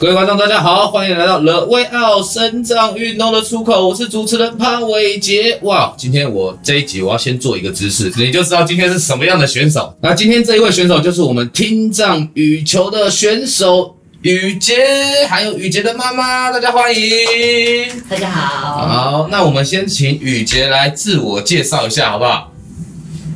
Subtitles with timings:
[0.00, 5.58] 各位观众，大家好，欢迎来到 The Way Out 运动的出口，我是主持人潘伟杰。
[5.60, 9.94] 哇，今天我这一集我要先做一个姿势，你就知道今天是什么样的选手。
[10.00, 14.78] 那今天这一位选手就是我们听障羽球的选手宇杰，
[15.28, 17.10] 还有宇杰的妈妈，大家欢迎。
[18.08, 18.86] 大家好。
[18.88, 22.49] 好，那我们先请宇杰来自我介绍一下，好不好？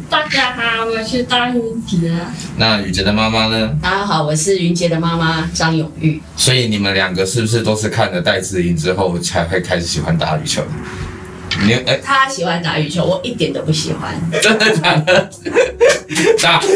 [0.08, 2.12] 大家好，我是张云杰。
[2.56, 3.76] 那雨杰的妈妈呢？
[3.82, 6.20] 大家好，我是云杰的妈妈张永玉。
[6.36, 10.62] 所以你们两个是不是都是看了戴志颖之后才会开始喜欢打羽球？
[11.64, 14.14] 你哎，欸、他喜欢打羽球，我一点都不喜欢。
[14.42, 15.30] 真的假的？
[16.42, 16.60] 打？
[16.60, 16.70] 真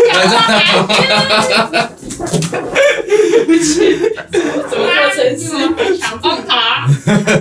[1.74, 1.90] 的？
[2.18, 3.98] 对不起，
[4.30, 4.78] 怎么做
[5.14, 6.88] 成是想帮他？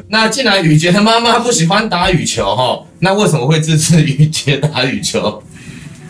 [0.09, 5.43] 那既然宇杰的妈妈不喜欢打羽球哈，那为什么会支持宇杰打羽球？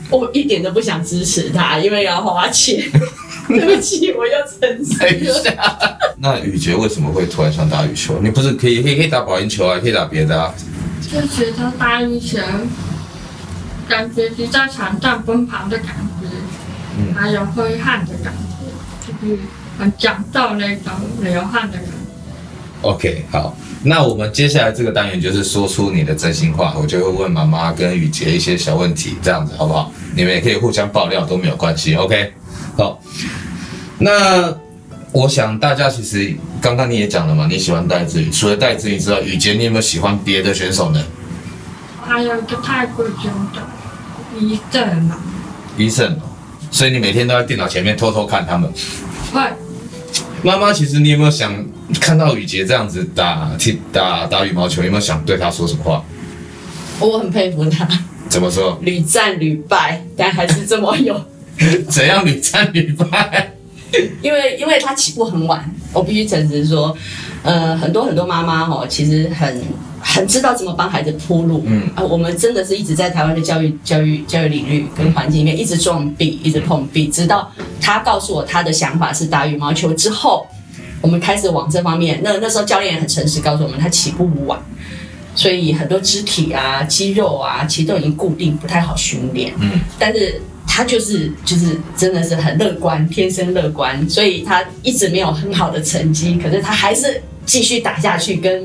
[0.09, 2.83] 我一点都不想支持他，因为要花钱。
[3.47, 5.53] 对不起，我要诚实一下。
[6.19, 8.19] 那雨杰为什么会突然想打羽球？
[8.21, 10.53] 你不是可以可以可以打保龄球啊，可以打别的啊？
[11.01, 12.39] 就觉得打羽球，
[13.87, 16.27] 感觉比在场上奔跑的感觉，
[16.97, 19.39] 嗯、还有挥汗的感觉，就是
[19.79, 21.91] 很讲究那种流汗的感觉。
[22.81, 23.55] OK，好。
[23.87, 29.89] 那我们接下来这个单元就是说出你的真心话，我就会问妈妈跟宇杰一些小问题，这样子好不好？
[30.13, 32.33] 你们也可以互相爆料都没有关系，OK？
[32.75, 32.99] 好，
[33.97, 34.53] 那
[35.13, 41.01] 我想大家其实刚刚你也讲了嘛，你喜欢戴志宇，除了戴志颖之外，宇杰你有没有喜欢别的选手呢？
[42.05, 43.61] 还有一个泰国选手
[44.37, 45.17] 伊胜嘛，
[45.77, 46.19] 伊胜，
[46.71, 48.69] 所以你每天都在电脑前面偷偷看他们。
[49.31, 49.41] 会。
[50.43, 51.65] 妈妈，其实你有没有想
[51.99, 56.03] 看到宇杰这样子打踢打打羽毛球，有没有想对他说什么话？
[56.99, 57.87] 我很佩服他。
[58.29, 58.77] 怎么说？
[58.81, 61.19] 屡战屡败，但还是这么有。
[61.89, 63.53] 怎样屡战屡败？
[64.21, 66.95] 因为因为他起步很晚，我必须诚实说，
[67.43, 69.61] 呃，很多很多妈妈哦，其实很
[69.99, 71.63] 很知道怎么帮孩子铺路。
[71.65, 77.51] 嗯啊，我们真的是一直在台湾的教育教育教育领域跟环境里面一直撞壁，一直碰壁，直到。
[77.79, 80.45] 他告诉我他的想法是打羽毛球之后，
[81.01, 82.19] 我们开始往这方面。
[82.21, 84.59] 那那时候教练也很诚实告诉我们，他起步晚，
[85.33, 89.53] 所以很多肢体啊、肌肉啊，其实都已经固定，不太好训练。
[89.61, 98.63] 嗯，但是他就是就是真的是很乐观，天生乐观，所以他一直没有很好的成绩，可是他还是继续打下去，跟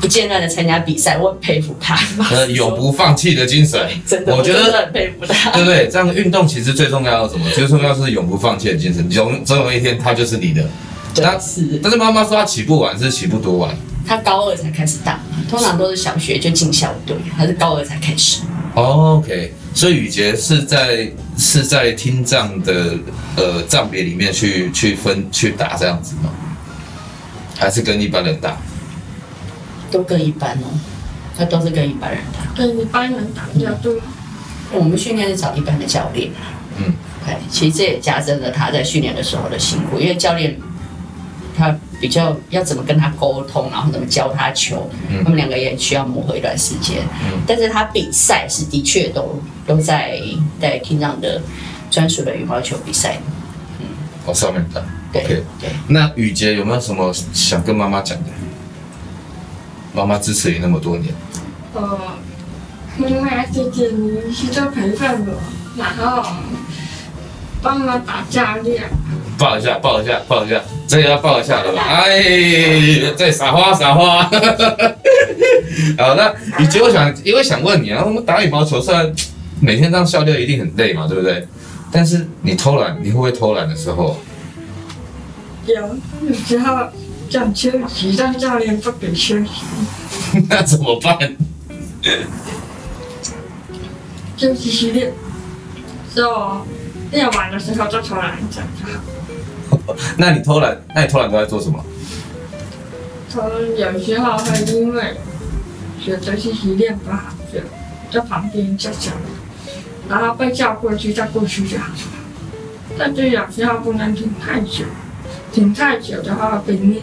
[0.00, 1.18] 不间断的参加比赛。
[1.18, 1.98] 我很佩服他，
[2.30, 5.88] 呃，永不放弃的精神， 真的，我觉得很佩服他， 对不对？
[5.88, 7.50] 这样运动其实最重要的什么？
[7.50, 10.64] 最重要是永不放弃的精神，总总有一天他就是你的。
[11.16, 13.74] 但是，但是妈妈说他起步晚是起步多晚？
[14.06, 15.20] 他高二才开始打，
[15.50, 18.42] 通常都是小学就进校队，他是高二才开始。
[18.74, 22.98] Oh, OK，所以宇杰是在是在听障的
[23.36, 26.30] 呃障别里面去去分去打这样子吗？
[27.56, 28.56] 还是跟一般人打？
[29.88, 30.66] 都跟一般哦，
[31.36, 32.60] 他都是跟一般人打。
[32.60, 33.94] 跟一般人打比较多。
[34.72, 36.32] 我们训练是找一般的教练。
[36.78, 36.92] 嗯，
[37.24, 40.58] 对，其实这也加深了他在训练的时候的辛苦，因为教练
[41.58, 46.98] 他比较要怎么跟他沟通，然后怎么教他球，嗯、他们两个也需要磨合一段时间。
[47.24, 50.20] 嗯，但是他比赛是的确都都在
[50.60, 51.42] 在听障的
[51.90, 53.18] 专属的羽毛球比赛。
[53.80, 53.86] 嗯，
[54.26, 54.80] 往上面打。
[55.10, 55.42] 对 Okay.
[55.58, 58.30] 对，那雨杰有没有什么想跟妈妈讲的？
[59.94, 61.14] 妈妈支持你那么多年。
[61.72, 61.98] 哦，
[62.98, 65.34] 妈妈谢谢你一直陪伴我，
[65.78, 66.22] 然后
[67.62, 68.84] 帮我打教练。
[69.38, 71.82] 抱一下，抱一下，抱一下，这个要抱一下了吧？
[71.82, 74.24] 哎，再撒花撒花。
[75.96, 79.12] 好，那宇婕，我想因为想问你啊，我们打羽毛球虽然
[79.60, 81.46] 每天这样笑掉一定很累嘛，对不对？
[81.90, 84.18] 但是你偷懒，你会不会偷懒的时候？
[85.66, 86.88] 有，有时候
[87.30, 89.62] 想休息，但教练不给休息。
[90.50, 91.16] 那怎么办？
[94.36, 95.12] 就继续练，
[96.14, 96.66] 之后
[97.10, 99.00] 练完的时候再偷懒一下就好。
[100.18, 100.76] 那你偷懒？
[100.94, 101.84] 那你偷懒都在做什么？
[103.30, 103.42] 偷
[103.76, 105.14] 有时候会因为
[106.02, 107.60] 觉得自己练不好，就
[108.10, 109.10] 在旁边叫叫，
[110.08, 111.92] 然后被叫过去再过去就好。
[112.98, 114.84] 但是有时候不能停太久。
[115.52, 117.02] 停太久的话会被念。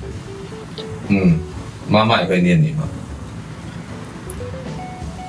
[1.08, 1.40] 嗯，
[1.88, 2.88] 妈妈也会念你吗？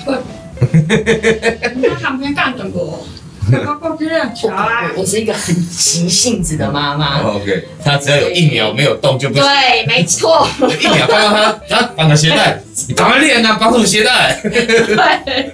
[0.05, 0.19] 会。
[1.75, 3.07] 你在旁边干什么？
[3.67, 4.91] 我过去练球啊。
[4.97, 7.23] 我是一个很急性子的妈妈。
[7.23, 9.45] OK，她只要有一秒没有动就不行。
[9.45, 10.47] 对，没错。
[10.59, 11.33] 一秒看到
[11.69, 14.41] 她，啊，绑个鞋带，你赶快练啊，绑什么鞋带？
[14.43, 15.53] 对。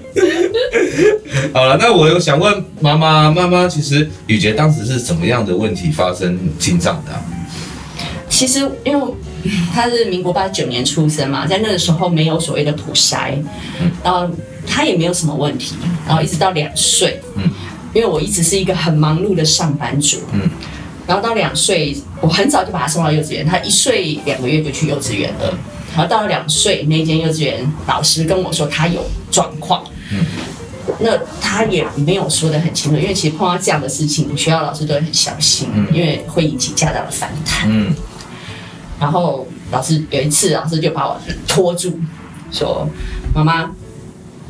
[1.53, 7.13] 好了，那我有想问妈妈，妈妈其实雨杰当时是怎么样的问题发生听障的？
[8.29, 9.15] 其实因为
[9.75, 13.35] 他是民国八九年出生嘛，在那个时候没有所谓的普筛，
[14.03, 14.29] 然后
[14.67, 15.75] 他也没有什么问题，
[16.07, 17.43] 然后一直到两岁，嗯，
[17.93, 20.49] 因为我一直是一个很忙碌的上班族，嗯，
[21.07, 25.55] 然后到两岁，我很早就把他送到幼稚园，他一岁两个月就去幼稚园了，
[25.95, 30.25] 然后到了两岁，那间幼稚园老师跟我说他有状况，嗯。
[30.99, 37.69] 那他也没有说的很清楚，因为其实碰到这样的事情，学校老师都会很小心，嗯、因为会引起家长的反弹。
[37.71, 37.95] 嗯。
[38.99, 41.99] 然后老师有一次，老师就把我拖住，
[42.51, 42.89] 说
[43.33, 43.71] ：“妈妈，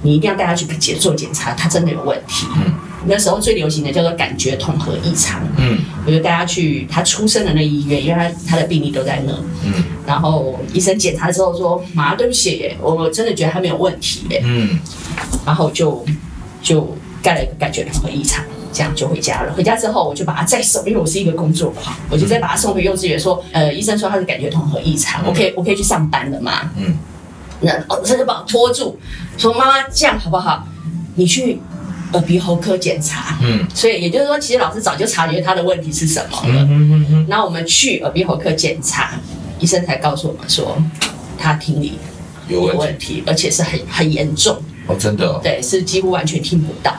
[0.00, 2.74] 你一定要带他去检做检查，他真的有问题。”嗯。
[3.06, 5.42] 那时候最流行的叫做感觉统合异常。
[5.56, 5.78] 嗯。
[6.06, 9.32] 我就带他去他出生的那医院，因为他他的病历都在那。
[9.64, 9.84] 嗯。
[10.06, 14.78] 然后医生检查之后说：“妈，对不起，我真的觉得他没有问题。”嗯。
[15.44, 16.04] 然后就。
[16.62, 19.52] 就盖了一个感觉统合异常，这样就回家了。
[19.52, 26.70] 回家之后，我就把他再送，因为我是一个工作狂，我就再把他送回幼稚园，说，呃，医生说他是感觉统合异常，我可以我可以去上班了嘛？
[26.76, 26.96] 嗯。
[27.62, 28.96] 那哦，他就把我拖住，
[29.36, 30.64] 说，妈妈这样好不好？
[31.16, 31.60] 你去
[32.12, 33.38] 耳鼻喉科检查。
[33.42, 33.66] 嗯。
[33.74, 36.62] 所以也就是说，其实老师早就察觉他的问题是什么了。
[36.62, 37.26] 嗯嗯嗯。
[37.28, 39.18] 然后我们去耳鼻喉科检查，
[39.58, 40.76] 医生才告诉我们说，
[41.38, 41.98] 他听力
[42.48, 44.56] 有问题，而且是很很严重。
[44.86, 46.92] 哦，真的、哦，对，是几乎完全听不到。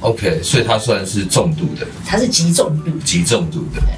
[0.00, 3.80] OK，所以他算是重度的，他是极重度，极重度的。
[3.80, 3.94] 对，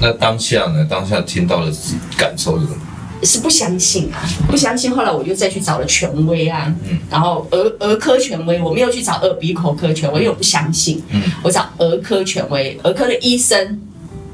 [0.00, 0.86] 那当下呢？
[0.88, 1.72] 当下听到的
[2.16, 2.78] 感受是什么？
[3.22, 4.94] 是不相信啊，不相信。
[4.94, 11.02] 后来我就再去找了权威啊，嗯，然后儿儿科权威，我没有去找耳鼻口科权威，因为我不相信。
[11.10, 13.80] 嗯，我找儿科权威，儿科的医生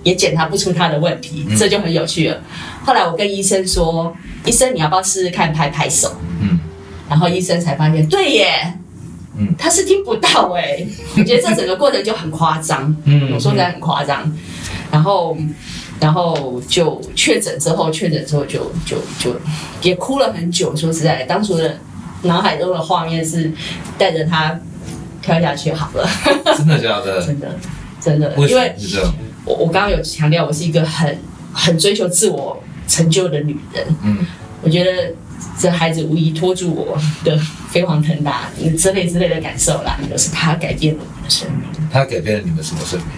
[0.03, 2.41] 也检查不出他的问题，嗯、这就很有趣了。
[2.85, 4.15] 后来我跟医生说
[4.45, 6.59] ：“医生，你要不要试试看拍拍手？”嗯。
[7.09, 8.75] 然后医生才发现，对耶，
[9.39, 10.87] 嗯，他是听不到哎，
[11.17, 14.33] 我觉得这整个过程就很夸张，嗯，我说实在很夸张，
[14.91, 15.37] 然后，
[16.05, 19.35] 然后就确诊之后，确诊之后就就就
[19.81, 20.77] 也哭了很久。
[20.77, 21.79] 说实在，当初的
[22.25, 23.51] 脑海中的画面是
[23.97, 24.61] 带着他
[25.23, 26.07] 跳下去好了，
[26.59, 27.25] 真的假的？
[27.25, 27.49] 真的
[28.03, 28.75] 真的，因为
[29.47, 31.19] 我我刚刚有强调，我是一个很
[31.55, 34.27] 很追求自我成就的女人，嗯，
[34.61, 35.15] 我觉得。
[35.57, 37.39] 这孩子无疑拖住我的
[37.71, 38.49] 飞黄腾达，
[38.79, 41.89] 之类之类的感受啦，就是他改变了我的生命。
[41.93, 43.09] 他改变了你们什么生命？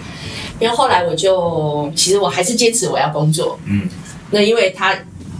[0.59, 3.59] 因为后来我就，其实我还是坚持我要工作。
[3.65, 3.87] 嗯。
[4.31, 4.93] 那因为他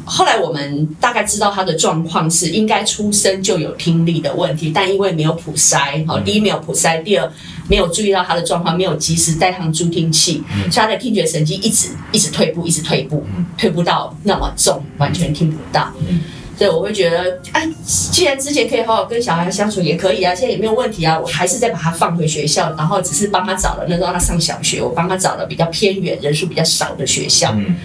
[0.05, 7.29] 后来我们大概知道他的状况是应该出生就有听力的问题，但因为没有普筛，好，第一没有普筛，第二
[7.67, 15.91] 没有注意到他的状况，没有及时戴上助听器，嗯、所以他的听觉神经一直一直退步，一直退步，嗯、退步到那么重，完全听不到。
[16.07, 16.21] 嗯。
[16.57, 27.53] 对，我会觉得，哎，既然之前可以好好跟小孩相处，也可以啊，现在也没有问题啊，我还是再把他放回学校，然后只是帮他找了，那时候他上小学，我帮他找了比较偏远、人数比较少的学校。
[27.55, 27.75] 嗯。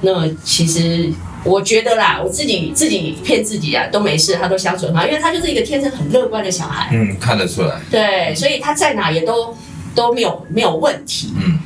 [0.00, 1.10] 那其实
[1.44, 6.90] 我觉得啦，我自己自己骗自己啊，都没事，他都相处很好，因为他就是一个天生很乐观的小孩。
[6.92, 7.80] 嗯，看得出来。
[7.90, 9.56] 对，所以他在哪也都
[9.94, 11.32] 都没有没有问题。
[11.36, 11.58] 嗯。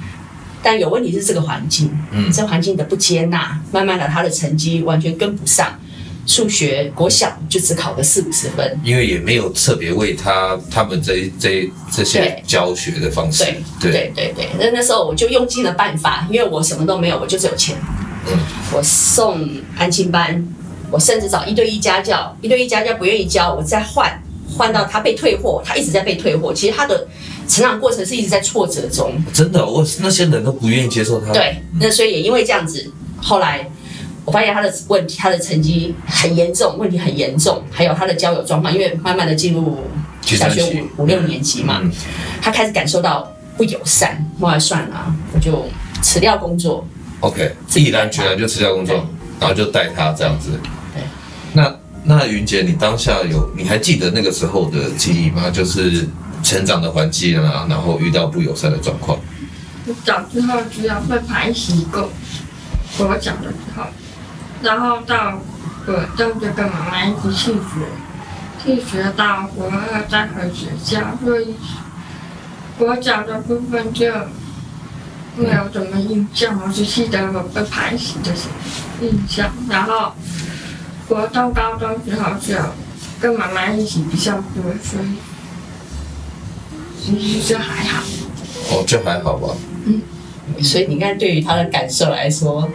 [0.63, 5.69] 但有问题是这个环境，嗯，这环境的不接纳，慢慢的他的成绩完全跟不上。
[6.29, 13.45] 数学国小就只考个四五十分，因为也没有特别为他他们这这这些教学的方式。
[13.81, 17.77] 对对对对，那那时候我就用尽了办法，因为我什么都没有，我就只有钱。
[18.31, 18.39] 嗯，
[18.75, 19.49] 我送
[19.79, 20.47] 安亲班，
[20.91, 24.23] 我甚至找一对一家教，一对一家教不愿意教，我再换
[24.55, 26.53] 换到他被退货，他一直在被退货。
[26.53, 27.09] 其实他的
[27.49, 29.15] 成长过程是一直在挫折中。
[29.33, 31.33] 真的，我那些人都不愿意接受他。
[31.33, 33.67] 对，那所以也因为这样子，后来。
[34.29, 39.83] 我发现他的问题，他的成绩很严重，问题很严重，还有他的交友状况，因为慢慢的进入
[40.21, 41.91] 小学五五六年级嘛，嗯、
[42.43, 45.65] 他开始感受到不友善，后来算了，我就
[46.03, 46.87] 辞掉工作。
[47.21, 48.97] OK，毅然决然就辞掉工作，
[49.41, 50.61] 然后就带他这样子。
[50.93, 51.03] 对，
[51.55, 55.49] 那那云姐，你当下有你还记得那个时候的记忆吗？
[55.49, 56.07] 就是
[56.43, 59.19] 成长的环境啊，然后遇到不友善的状况。
[59.87, 62.11] 我小时候只要会排洗过，
[62.99, 63.85] 我讲的时候。
[64.61, 65.39] 然后到
[65.87, 67.63] 国中就跟妈妈一起去学，
[68.63, 71.55] 去学到国二再回学校，所以
[72.77, 74.13] 国小的部分就
[75.37, 78.33] 没有什么印象，我只记得我被排挤的
[79.01, 79.51] 印象。
[79.69, 80.13] 然后
[81.07, 82.57] 国中、高中之后就
[83.21, 85.17] 跟妈妈一起比较多，所以
[87.01, 88.03] 其实就还好。
[88.71, 89.55] 哦，就还好吧。
[89.87, 90.03] 嗯，
[90.63, 92.69] 所以你看，对于他的感受来说。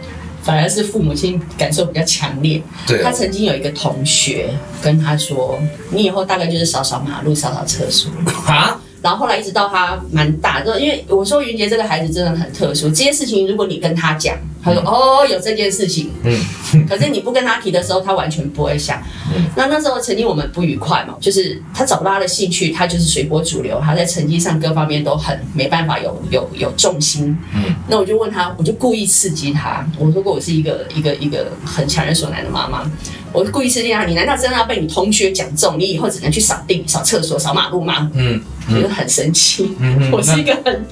[0.44, 2.62] 反而是父母亲感受比较强烈。
[2.86, 5.58] 对、啊，他曾经有一个同学跟他说
[5.90, 8.10] ：“你以后大概就是扫扫马路、扫扫厕所。”
[8.46, 8.80] 啊！
[9.02, 14.34] 然后后来一直到他蛮大，就因为我说云杰这个孩子真的很特殊，这些事情如果你跟他讲，
[14.64, 16.34] 他说：“哦，有这件事情。”嗯，
[16.88, 19.02] 可是你不跟他提的时候，他完全不会想。
[19.34, 27.36] 嗯，那那时候曾经我们不愉快嘛，就是他找不到他的兴趣，他就是随波逐流，他在成绩上各方面都很没办法有有有重心。
[27.54, 29.86] 嗯，那我就问他，我就故意刺激他。
[29.98, 32.90] 我说过我是一个一个一个很强人所难的妈妈，
[33.32, 34.04] 我故意刺激他。
[34.06, 35.78] 你难道真的要被你同学讲中？
[35.78, 38.10] 你以后只能去扫地、扫厕所、扫马路吗？
[38.14, 38.40] 嗯，
[38.70, 39.74] 我就很生气。
[39.78, 40.84] 嗯，我是一个很。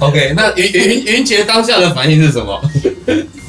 [0.00, 2.60] OK，那云云云杰当下的反应是什么？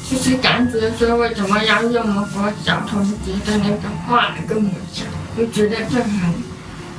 [0.08, 3.12] 就是感觉说为什么要用那么小同学
[3.44, 5.04] 的那个话来跟我讲，
[5.36, 6.32] 就觉得这很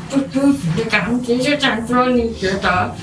[0.10, 1.38] 不舒服的感觉。
[1.38, 2.94] 就想说你觉得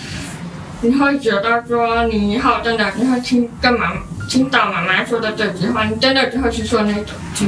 [0.83, 3.93] 你会觉得说你以后真的你会听跟妈
[4.29, 7.47] 听到妈妈说的这句话，你真的就会去说那种句，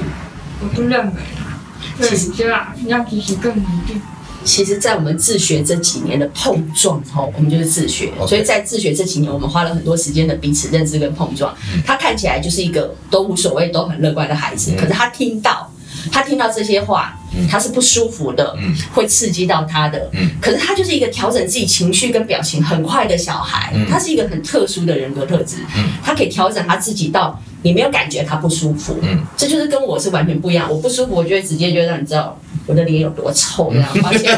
[0.61, 1.59] 我不认为啦。
[1.99, 4.01] 对，就要要继续更努力。
[4.47, 8.13] 其实，在我们自学这几年的碰撞，吼，我们就是自学。
[8.29, 11.53] 所以在自学这几年，我们花了很多时间的彼此认知跟碰撞。
[11.75, 15.71] 嗯、他看起来就是一个都无所谓、都很乐观的孩子，嗯、可是他听到，
[16.13, 20.09] 他听到这些话，嗯、他是不舒服的，嗯、会刺激到他的。
[20.13, 25.57] 嗯、可是他就是一个调整自己情绪跟表情很快的小孩，嗯、他是一个很特殊的人格特质。
[25.77, 28.97] 嗯、他可以调整他自己到你没有感觉他不舒服。
[29.03, 30.71] 嗯、这就是跟我是完全不一样。
[30.71, 32.39] 我不舒服，我就会直接就让你知道。
[32.69, 34.37] 我的脸有多臭，这样发现。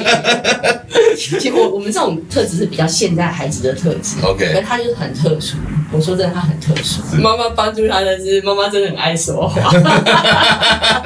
[1.17, 5.57] 其实我我们这种特质是比较现在孩子的特质，OK，可他就是很特殊。
[5.91, 7.01] 我说真的，他很特殊。
[7.23, 9.71] 妈妈帮助他的是，妈妈真的很爱说话，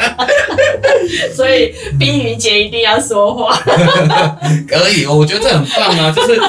[1.32, 3.56] 所以冰云姐一定要说话。
[4.66, 6.40] 可以，我觉得这很棒啊，就是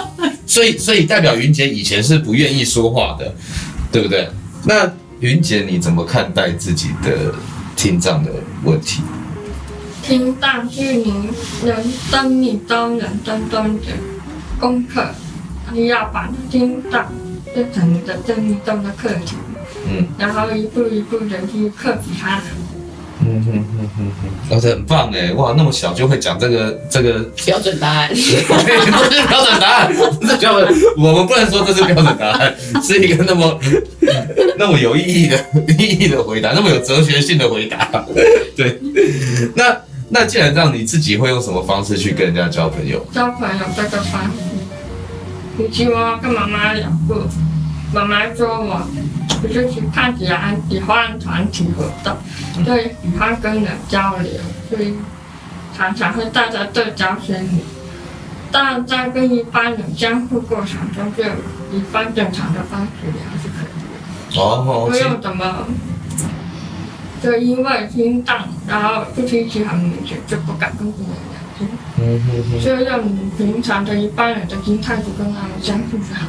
[0.48, 3.32] 所以所以代表云姐以前是不愿意说话的，
[3.92, 4.27] 对不对？
[4.65, 4.92] 那
[5.24, 7.34] 云姐你怎么看待自己的
[7.77, 8.30] 听障的
[8.65, 9.01] 问题？
[10.01, 11.30] 听障是你
[11.63, 13.86] 人生你中人生中的
[14.60, 15.08] 功课，
[15.72, 17.10] 你要把听障
[17.53, 19.38] 变成你的生命中的课题，
[19.88, 22.42] 嗯，然后一步一步的去克服它。
[23.25, 28.42] 嗯哼哼哼哼，哦，这很棒哎，哇，那么小就会讲这个这个标准答案， 不是
[29.27, 32.53] 标准答案，不是标准，我们不能说这是标准答案，
[32.84, 33.60] 是一个那么
[34.60, 35.38] 那么有意义的
[35.80, 38.06] 意义的回答，那么有哲学性的回答，
[38.56, 38.80] 对，
[39.56, 39.75] 那。
[40.10, 43.03] 那既然这样，你自己会用什么方式去跟人家交朋友？
[43.12, 44.22] 交朋友这个方
[45.58, 47.27] 式，以前我跟妈妈聊过，
[47.92, 48.88] 妈妈说我
[49.42, 52.15] 不是去看起来喜欢团体活动，
[52.65, 54.32] 所以喜欢跟人交流，
[54.70, 54.96] 所以
[55.75, 57.63] 常常会带着对焦心理。
[58.51, 61.24] 但在跟一般人相处过程中，就
[61.75, 64.42] 一般正常的方式聊是可以的。
[64.42, 65.68] 哦，不用怎么。
[67.22, 72.62] 就因为心脏，然后不听起很明显，就不敢跟别人聊天。
[72.62, 76.27] 就用平常的一般人的心态去跟他们相处就好。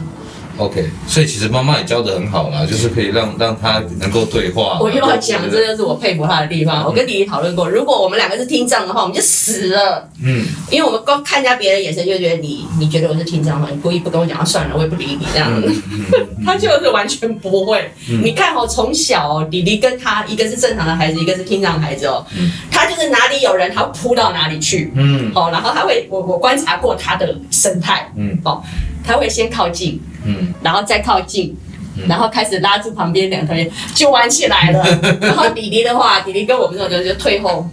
[0.56, 4.78] OK，所以其实妈妈也教的很好啦，就是可以让让他能够对话。
[4.80, 6.84] 我又要讲，这就是我佩服他的地方。
[6.84, 10.08] 我跟弟弟讨论过，如果我们两个是听障的话，我们就死了。
[10.22, 13.68] 嗯，因为我们光看人家别人眼神，就觉得你你觉得我是听障吗？
[13.70, 15.82] 你故意不跟我讲，那算了，我也不理你这样子。
[16.46, 17.90] 他就是完全不会。
[18.22, 22.24] 你看哦，从小哦，弟弟跟他一个是正常的孩子，一个是听障孩子哦。
[22.70, 24.92] 他就是哪里有人，他会扑到哪里去。
[24.94, 28.10] 嗯，哦，然后他会，我我观察过他的生态。
[28.16, 28.62] 嗯，哦，
[29.06, 30.00] 他会先靠近。
[30.26, 31.54] 嗯，然后再靠近，
[31.98, 34.82] 嗯然后开始拉住旁边两个人就玩起来了。
[35.20, 37.68] 然后弟弟的话，弟弟跟我们这种就就退后，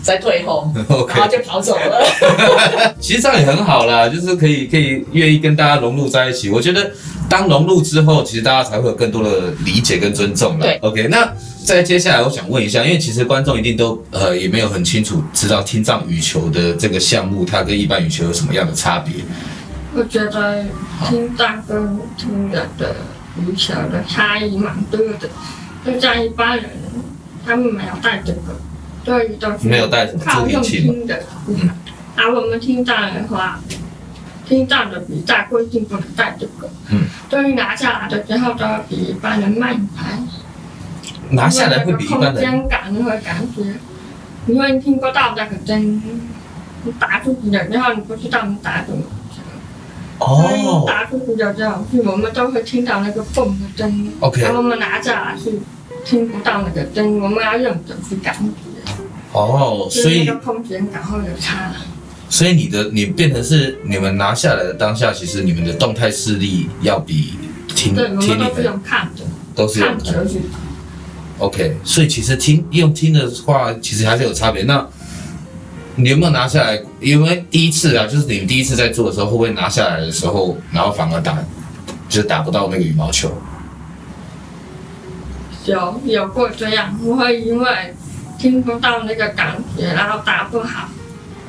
[0.00, 0.72] 再退后
[1.08, 2.94] 然后就跑走了。
[3.00, 6.48] 其实这样也很好啦，就是可以可以愿意跟大家融入在一起。
[6.48, 6.88] 我觉得
[7.28, 10.64] 当融入之后，其实大家才会有更多的理解跟尊重了。
[10.64, 11.08] 对，OK。
[11.08, 11.28] 那
[11.64, 19.14] 再接下来，我想问一下，因为其实观众一定都呃也没有很清楚知道听障羽球的这个项目，它跟一般羽球有什么样的差别？
[19.94, 20.64] 我觉得
[21.06, 22.94] 听障跟听人的
[23.40, 25.28] 羽球的差异蛮多的，
[25.84, 26.70] 就像一般人，
[27.44, 28.60] 他们没有带这个，
[29.04, 31.22] 所以都是靠用听的。
[31.46, 31.70] 嗯，
[32.16, 33.60] 而我们听障的话，
[34.46, 40.18] 听障的比赛规定不能带这个，嗯，所以拿下来的时候都要比一般人慢一拍。
[41.30, 42.34] 拿下来会比一般人。
[42.34, 43.74] 空间感和感觉，
[44.46, 46.02] 因为你听不到那个针，
[46.84, 49.02] 你打出去的，然后你不知道你打什么。
[50.18, 54.12] 哦，打出去就这样，我们都会听到那个蹦的声音。
[54.20, 55.58] OK，然后我们拿着是
[56.04, 58.92] 听不到那个声音，我们要用手去感觉。
[59.32, 61.72] 哦，所以那个空间感会有差。
[62.30, 67.34] 所以你的你变成是你们拿下来的当下，其实你们的动态视力要比
[67.74, 70.26] 听对，我们都是用看的，都是用看的。
[71.38, 74.64] OK，所以其实听用听的话，其实还是有差别。
[74.64, 74.86] 那
[75.98, 76.80] 你有没有拿下来？
[77.00, 81.36] 因为第一次啊，就是你们第一次在做的时候，会不会拿下来的时候，然后反而打，
[82.08, 83.32] 就是打不到那个羽毛球？
[85.66, 87.94] 有有过这样，我会因为
[88.38, 90.88] 听不到那个感觉，然后打不好，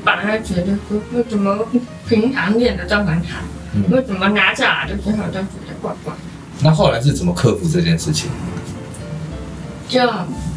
[0.04, 1.68] 反而觉得说为什么
[2.08, 3.38] 平常练的这么好，
[3.92, 6.12] 为什么拿下来的时候就觉得怪怪。
[6.62, 8.32] 那后来是怎么克服这件事情？
[9.88, 10.02] 就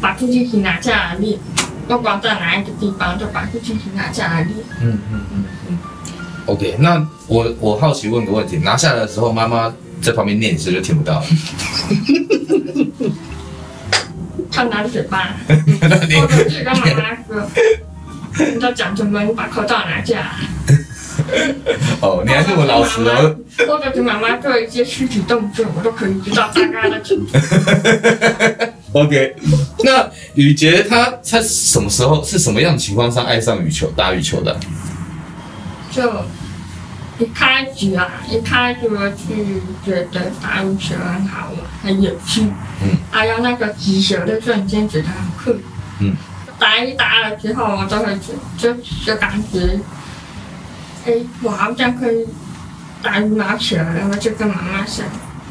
[0.01, 1.39] 把助听器拿下来练，
[1.87, 4.57] 不管在哪一个地方，就把助听器拿下来练。
[4.81, 5.77] 嗯嗯嗯嗯。
[6.45, 11.25] OK，那我我好奇问个问题，拿下来的时候，妈妈在旁边念，你是不是就听不到了？
[14.51, 17.41] 他拿着嘴巴，我就去跟妈妈说，
[18.53, 19.23] 你在讲什么？
[19.23, 20.29] 你把口罩拿下来。
[22.01, 23.35] 哦，你还这么老实哦！
[23.67, 27.31] 或者是妈妈做一些肢体动作，我都可以知道大概的程度。
[28.93, 29.35] OK，
[29.83, 34.55] 那雨杰他他什么时候是什么样的情况下爱上羽球打羽球的？
[35.91, 36.03] 就
[37.19, 42.41] 一开始啊，一开始我去觉得打羽球很好玩，很有趣。
[42.83, 42.97] 嗯。
[43.11, 45.59] 还有那个击球的瞬间觉得很酷。
[45.99, 46.15] 嗯。
[46.59, 48.73] 打一打了之后，我就会觉就
[49.05, 49.79] 就感觉。
[51.05, 52.25] 哎，我好像可以
[53.01, 55.03] 打羽毛球，然后就跟妈妈说，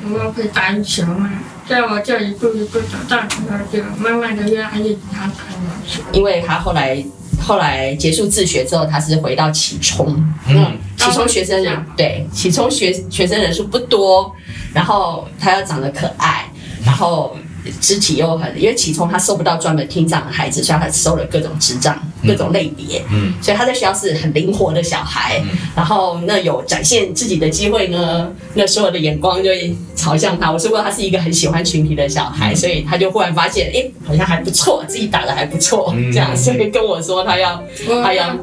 [0.04, 1.28] 我可以打羽球嘛。
[1.68, 6.02] 这样我这一步一步长大，然后就慢慢的越来越喜欢打羽毛球。
[6.12, 7.04] 因为他后来
[7.40, 10.14] 后来结束自学之后，他是回到启聪，
[10.48, 14.34] 嗯，启聪学生人对启聪学学生人数不多，
[14.74, 16.50] 然后他又长得可爱，
[16.84, 17.36] 然后。
[17.80, 30.50] 肢体又很，因为启聪他收不到专门听障的孩子，所以他收了各种智障、各种类别，嗯，所以他在学校是很灵活的小孩，嗯，然后那有展现自己的机会呢，那所有的眼光就会朝向他。
[30.50, 37.62] 我说过他是一个很喜欢群体的小孩，所以他就忽然发现，哎，好像还不错，自己打的还不错，这样，所以跟我说他要，
[38.02, 38.36] 他要，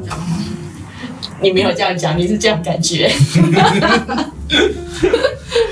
[1.40, 3.10] 你没有这样讲，你是这样感觉。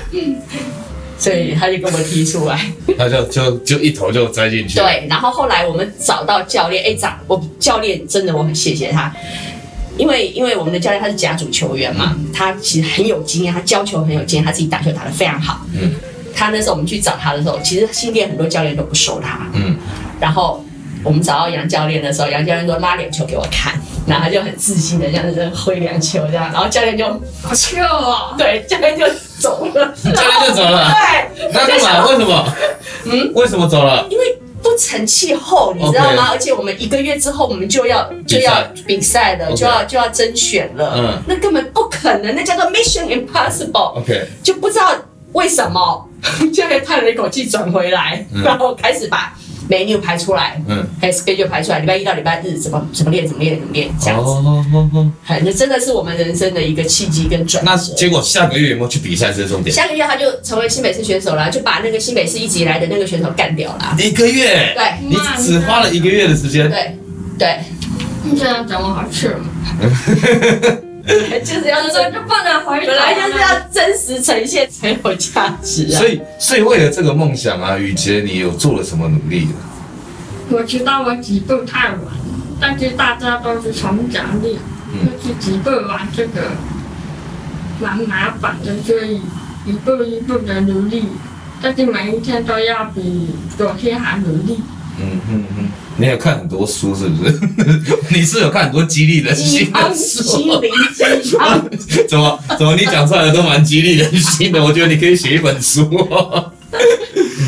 [1.19, 2.57] 所以他就给我们踢出来，
[2.97, 4.79] 他就就就一头就栽进去。
[4.79, 9.13] 对，然后后来我们找到教练，哎，长我教练真的我很谢谢他，
[9.97, 15.65] 因为因为我们的教练他是甲组球员嘛，嗯、他其实很有经验，他教球很有经验，他自己打球打得非常好。
[15.73, 15.91] 嗯，
[16.33, 19.45] 他那时候我们去找他的时候，其实新店很多教练都不收他。
[19.53, 19.75] 嗯，
[20.21, 20.63] 然后
[21.03, 23.73] 我们找到杨教练的时候，杨教练说拉点球给我看，
[24.09, 27.05] 然后他就很自信的这样子挥两球这样，然后教练就
[27.41, 29.05] 好球啊， 对，教练就。
[29.39, 30.91] 走了，教练就走了。
[31.37, 32.05] 对，那干嘛？
[32.09, 32.53] 为什么？
[33.05, 34.05] 嗯，为什么走了？
[34.09, 40.93] 因为不成气候，你知道吗.而且我们一个月之后，我们就要就要比赛了，就要就要甄选了。
[40.97, 43.97] 嗯，那根本不可能，那叫做 Mission Impossible。
[44.01, 44.93] OK，就不知道
[45.31, 46.09] 为什么，
[46.53, 49.33] 教练叹了一口气转回来，嗯、然后开始把。
[49.69, 55.11] Menu 排出来，嗯，还有 schedule 排出来，礼拜一到礼拜日怎么怎么练怎么练怎么练这样子，哦哦哦，
[55.43, 57.71] 那真的是我们人生的一个契机跟转折。
[57.71, 59.31] 那结果下个月有没有去比赛？
[59.31, 59.73] 这是重点。
[59.73, 63.95] 下个月他就成为新北市选手了，就把那个新北市一直以来的那个选手干掉了。
[63.99, 66.69] 一个月，对，你只花了一个月的时间。
[66.69, 66.97] 对，
[67.37, 67.59] 对。
[68.23, 69.27] 你这样讲我好气
[71.03, 71.39] 了。
[71.41, 75.97] 就是要说，就不能回，本来就是要真实呈现才有价值啊。
[75.99, 79.47] 所以，所以为了这个梦想啊，雨杰，你有做了什么努力？
[80.49, 81.99] 我知道我几步太晚，
[82.59, 84.57] 但是大家都是从奖励，
[85.05, 86.41] 就是几步玩这个
[87.79, 89.21] 蛮麻烦的，所以
[89.65, 91.05] 一步一步的努力，
[91.61, 94.61] 但是每一天都要比昨天还努力。
[94.99, 95.69] 嗯嗯嗯。
[95.99, 97.39] 你有看很多书是不是？
[98.09, 100.23] 你是有看很多激励人心的书？
[100.23, 101.69] 心灵鸡汤。
[102.07, 104.63] 怎么怎么你讲出来的都蛮激励人心的？
[104.63, 105.81] 我觉得你可以写一本书。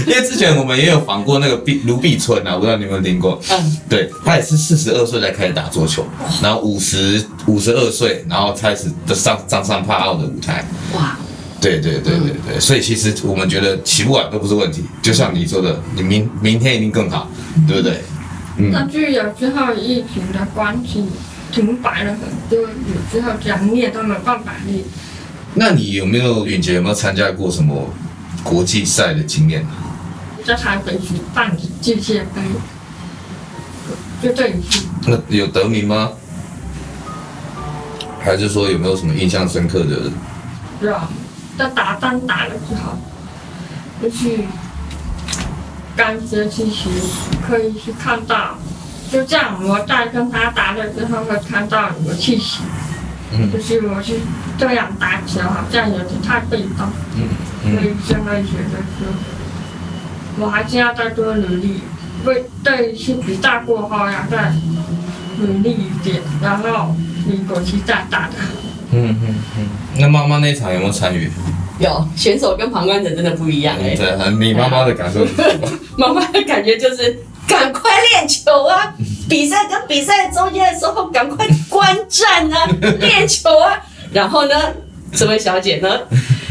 [0.07, 3.39] 因为之前我们也有访过那个毕卢碧春啊，我不知道你有没有听过？
[3.49, 6.05] 嗯，对，他也是四十二岁才开始打桌球，
[6.41, 10.65] 然后五十五十二岁，然后开始的上上上帕奥的舞台。
[10.95, 11.17] 哇！
[11.61, 17.29] 对对对对对，所以其实我们觉得起不晚都不是问题，就像你说的，你明明天一定更好，
[17.67, 18.01] 对不对？
[18.69, 21.05] 那就有时候疫情的关系
[21.51, 24.83] 停摆了很多，有时候讲练都没办法练。
[25.53, 27.89] 那你有没有允杰有没有参加过什么
[28.43, 29.65] 国际赛的经验？
[30.45, 32.41] 在台北举办世界杯，
[34.21, 34.85] 就这一次。
[35.07, 36.11] 那有得名吗？
[38.19, 40.11] 还是说有没有什么印象深刻的？
[40.81, 40.95] 有，
[41.57, 42.97] 在打单打的时候，
[44.01, 44.39] 就是。
[45.95, 46.89] 感觉其实
[47.47, 48.57] 可以去看到，
[49.11, 52.61] 就这样我在跟他打的时候会看到你的气息，
[53.33, 54.13] 嗯，就是我是
[54.57, 57.27] 这样打球，好像有点太被动，嗯，
[57.65, 59.07] 嗯，所以现在觉得说，
[60.39, 61.81] 我还是要再多努力，
[62.25, 64.53] 为对去比赛过后要再
[65.39, 68.35] 努力一点，然后你国际再打的。
[68.93, 71.29] 嗯嗯嗯，那妈妈那场有没有参与？
[71.81, 73.95] 有选手跟旁观者真的不一样哎、欸。
[73.95, 75.67] 对，你妈妈的感受是什么？
[75.97, 78.93] 妈妈的感觉就是赶快练球啊，
[79.29, 82.65] 比赛跟比赛中间的时候赶快观战啊，
[82.99, 83.79] 练球啊。
[84.13, 84.55] 然后呢，
[85.13, 85.99] 这位小姐呢？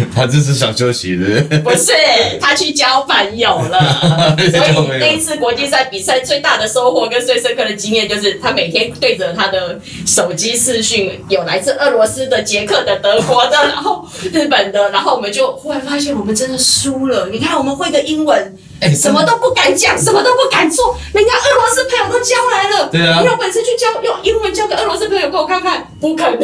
[0.14, 1.40] 她只是想休息的。
[1.60, 1.92] 不是，
[2.40, 4.36] 他去交朋友了。
[4.36, 17.28] 所以那一次国际赛比赛最大的收获跟最深刻的经验，就是他每天对着他的手机视讯，有来自俄罗斯的、捷克的、德国的，然后日本的，然后我们就忽然发现我们真的输了。
[17.30, 18.56] 你看，我们会的英文。
[18.80, 22.88] 欸、什么都不敢讲，什么都不敢做，人家俄罗斯朋友都交来了。
[22.90, 26.40] 对啊，你有本事去交，用英文交给俄罗斯朋友给我看看，不可能。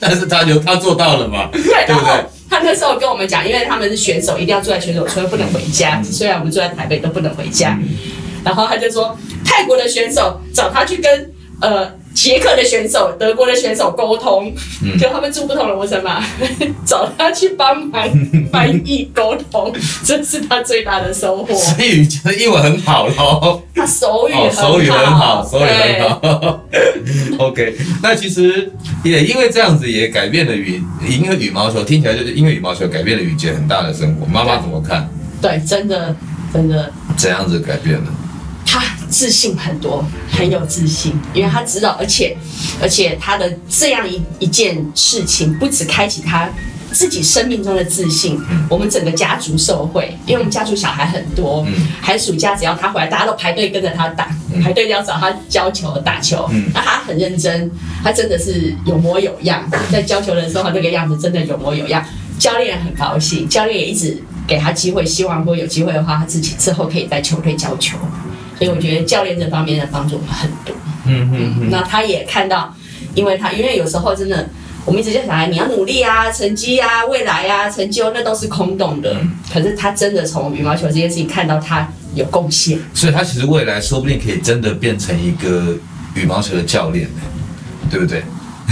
[0.00, 1.48] 但是他有他做到了嘛？
[1.52, 2.24] 对，对不对？
[2.50, 6.02] 他那时候跟我们讲，因为他们是选手，一定要住在选手村，不能回家。
[6.02, 7.78] 虽然我们住在台北，都不能回家。
[8.44, 11.32] 然后他就说，泰国的选手找他去跟
[11.62, 11.99] 呃。
[12.12, 16.22] 捷克的选手、德国的选手沟通，嗯、就他们住不同楼层嘛，
[16.84, 18.02] 找他去帮忙
[18.52, 19.72] 翻译沟通，
[20.04, 21.54] 这是他最大的收获。
[21.54, 23.62] 所以觉得英文很好喽。
[23.74, 26.64] 他手语手语很好，手语很好。
[26.70, 28.70] 对 OK，那其实
[29.02, 34.26] 也因为这样子，也改变了羽，因为羽毛球听起来就是因为羽毛球改变了羽杰很大的生活。
[34.26, 35.08] 妈妈怎么看？
[35.40, 36.14] 对，真的，
[36.52, 36.92] 真的。
[37.16, 38.04] 怎样子改变了？
[39.10, 42.36] 他自信很多，很有自信，因为他知道，而且，
[42.80, 46.48] 而且他的这样一一件事情，不止开启他
[46.92, 51.66] 自己生命中的自信，我们整个家族受惠，因为我们家族小孩很多，
[52.00, 54.28] 寒暑假只要他回来，大家都排队跟着他打，
[54.62, 57.70] 排队要找他教球打球，那他很认真，
[58.02, 62.04] 他真的是有模有样，在教球的时候，他这个样子真的有模有样，
[62.38, 67.98] 教练很高兴，教练也一直给他机会，希望如果有机会的话，他自己之后可以在球队教球。
[68.60, 70.76] 所以我觉得教练这方面的帮助很多。
[71.06, 71.68] 嗯嗯嗯。
[71.70, 72.74] 那他也看到，
[73.14, 74.46] 因为他因为有时候真的，
[74.84, 79.16] 我们一直叫小孩你要努力啊，成绩啊，未来啊，成就那都是空洞的。
[79.50, 82.78] 可是他真的从羽毛球这件事情看到他有贡献。
[82.92, 85.74] 所以他其实未来说不定可以真的变成一个
[86.14, 87.08] 羽毛球的教练，
[87.90, 88.22] 对不对？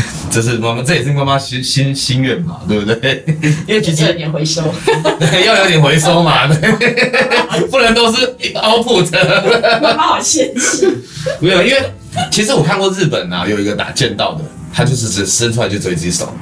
[0.31, 3.25] 这是妈妈，这也是妈妈心心心愿嘛，对不对？
[3.67, 4.63] 因为其实要有点回收，
[5.19, 9.11] 对，要有点回收嘛，对，不能都是 output。
[9.81, 10.97] 妈妈好现实。
[11.41, 11.93] 没有，因为
[12.31, 16.33] 其实我看过日本啊，有一个打剑道的，他就是只伸出来就只有一只手，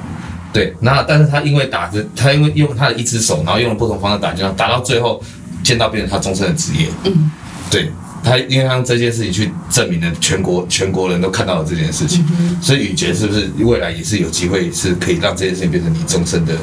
[0.53, 5.21] 对，那但是他因为打着，他因为用他的一只手，然后用了不同方式打剑道，打到最后
[5.63, 6.87] 剑道变成他终身的职业。
[7.05, 7.31] 嗯，
[7.71, 7.89] 对。
[8.27, 16.53] 他因为他用这件事情去证明了全国全国人都看到了这件事情，嗯、所以雨杰是不是未来也是有机会是可以让这件事情变成你终身的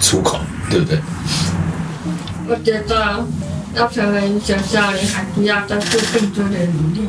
[0.00, 0.38] 出口，
[0.70, 1.00] 对不对？
[2.48, 3.26] 我觉得
[3.74, 7.08] 要成为一个教练，还需要再做更多的努力。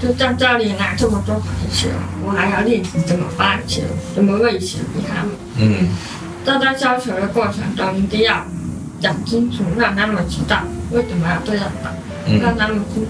[0.00, 1.88] 就在这里拿这么多牌球，
[2.24, 3.82] 我还要练习怎么发球，
[4.14, 5.32] 怎么喂球给他们。
[5.58, 5.88] 嗯。
[6.44, 8.44] 在在教球的过程中，一定要
[9.00, 11.90] 讲清楚，让他们知道为什么要这样打。
[12.40, 13.00] 让他们去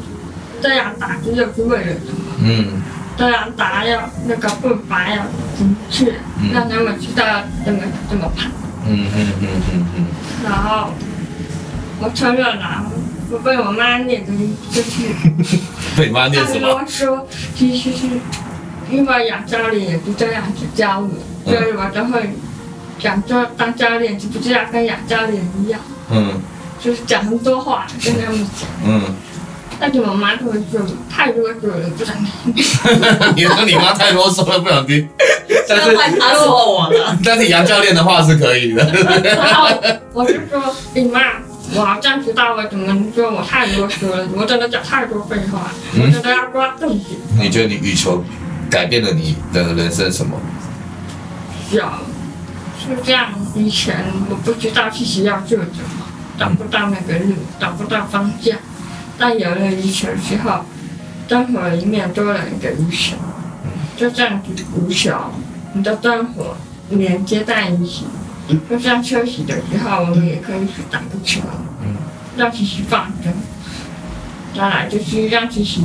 [0.60, 2.34] 这样打，就是为了什么？
[2.44, 2.82] 嗯，
[3.16, 5.22] 这样打要那个步伐要
[5.56, 6.14] 准确，
[6.52, 8.48] 让他们知道怎么怎么跑。
[8.86, 10.06] 嗯嗯嗯嗯嗯。
[10.44, 10.92] 然后
[12.00, 12.84] 我承认了，
[13.30, 14.32] 我被我妈念的
[14.70, 15.58] 就是。
[15.96, 16.68] 被妈念什么？
[16.68, 18.06] 我说，其实是
[18.90, 21.10] 因为杨教练也是这样子教我，
[21.44, 22.30] 所以我就会
[22.98, 25.78] 想说当教练就不是要跟杨教练一样。
[26.10, 26.40] 嗯。
[26.82, 28.68] 就是讲很多话，跟他们讲。
[28.84, 29.14] 嗯。
[29.80, 32.54] 但是我妈都会说太啰嗦了，不想听。
[33.34, 35.08] 你说你妈太啰嗦了，不想听。
[35.68, 37.18] 但是她说我了。
[37.24, 38.84] 但是杨教练的话是可以的。
[39.34, 39.68] 然后
[40.12, 41.20] 我就说，你妈，
[41.74, 44.28] 我好像知道了，怎么你说我太啰嗦了？
[44.36, 47.18] 我真的讲太多废话，我真的要抓重点。
[47.40, 48.22] 你觉得你羽球
[48.70, 50.38] 改变了你的人生什么？
[51.72, 51.82] 有，
[52.78, 53.30] 是这样。
[53.56, 56.01] 以前我不知道自己要做什么。
[56.42, 58.58] 找不到那个路，找不到方向。
[59.16, 60.64] 但有了羽球之后，
[61.28, 63.14] 灯火里面多了一个鱼球，
[63.96, 64.48] 就这样子
[64.88, 65.16] 羽球，
[65.72, 66.56] 你的灯火
[66.90, 68.06] 连接在一起。
[68.68, 71.40] 就像休息的时候，我们也可以去打个球，
[72.36, 73.32] 让自己放松。
[74.52, 75.84] 再来就是让自己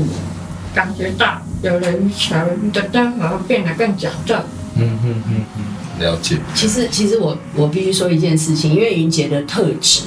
[0.74, 4.42] 感觉到有了羽球，你的灯火会变得更简单。
[4.74, 5.77] 嗯嗯嗯嗯。
[6.00, 6.38] 了解。
[6.54, 10.02] 其实，其实我我必须说一件事情，因为云杰的特质，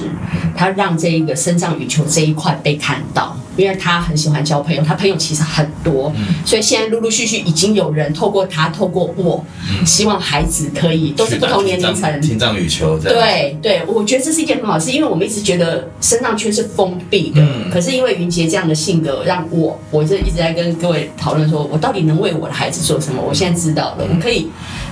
[0.55, 12.97] 他让这一个身上羽球这一块被看到，因为他很喜欢交朋友，他朋友其实很多，嗯、所以现在陆陆续续已经有人透过他，透过我，嗯、希望孩子可以都是不同年龄层，听障羽球。
[12.99, 23.21] 对对，我觉得这是一件很好事，因为我们一直觉得身障圈是封闭的，嗯、可是因为云杰这样的性格，让我我就一直在跟各位讨论说，我到底能为我的孩子做什么？
[23.21, 24.49] 我现在知道了，我可以。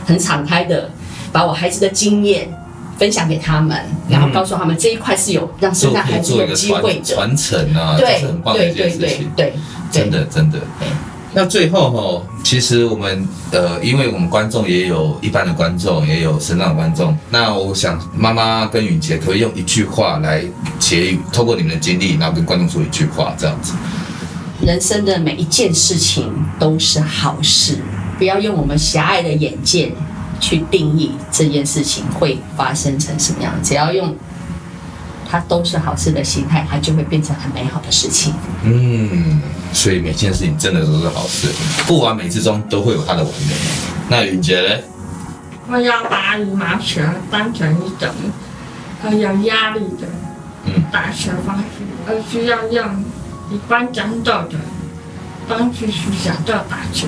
[0.10, 0.90] 很敞开的，
[1.32, 2.50] 把我孩子的经验
[2.98, 9.54] 分享给他们，然后告诉他们这一块是有让生产孩子有机会的传承啊，对，是很棒的一件事情，对对
[9.92, 10.60] 对，真的真的。
[11.32, 17.16] 那最后哈，其实我们呃，因为我们观众也有一般的观众，也有身障的观众。
[17.30, 20.44] 那我想妈妈跟允杰可以用一句话来
[20.80, 23.74] 结语，透过你们的经历，然后跟观众说一句话，这样子。
[24.66, 27.78] 人生的每一件事情都是好事，
[28.20, 29.92] 不要用我们狭隘的眼界
[30.40, 33.52] 去定义这件事情会发生成什么样。
[33.64, 34.16] 只要用
[35.28, 38.34] 它都是好事的心态，它就会变成很美好的事情。
[38.64, 39.42] 嗯。
[39.72, 41.48] 所以每件事情真的都是好事，
[41.88, 43.54] 不完美之中都会有它的完美。
[44.10, 44.84] 那云杰呢？
[45.72, 48.10] 我要把羽毛球当成一种
[49.04, 50.08] 很有压力的
[50.92, 53.06] 打球方式，而需要用
[53.52, 54.58] 一般战斗的
[55.48, 57.08] 方式去享受打球。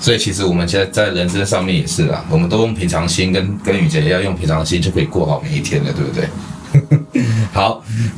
[0.00, 6.28] 所以其实我们现在在人生上面也是啊，我们都用平常心跟，跟跟允洁要用平常心就可以过好每一天了，对不对？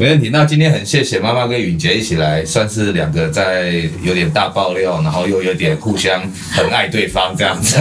[0.01, 0.31] 没问题。
[0.31, 7.77] 那今天很谢谢妈妈跟允杰一起来，算是两个在有点大爆料，然后又有点互相很爱对方这样子。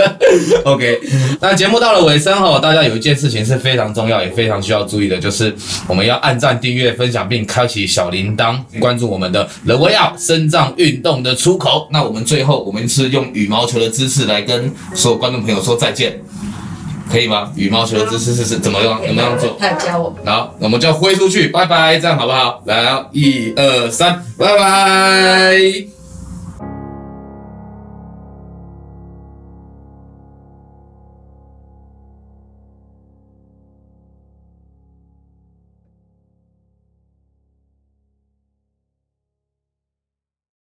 [0.66, 1.00] OK，
[1.40, 5.54] 那节目到了尾声哈，大家有一件事情是非常重要，也非常需要注意的，就是
[5.88, 11.88] 我们要按赞、订阅、分享，并开启小铃铛，关注我们的 The Way Out 身障运动的出口。
[11.90, 16.20] 那我们最后，我们是用羽毛球的姿势来跟所有观众朋友说再见。
[17.14, 17.52] 可以吗？
[17.54, 19.00] 羽毛球的姿势是是怎么样？
[19.06, 19.56] 怎么样做？
[19.60, 20.12] 他教我。
[20.26, 22.60] 好，我们就挥出去，拜拜，这样好不好？
[22.66, 25.93] 来，一二三，拜拜。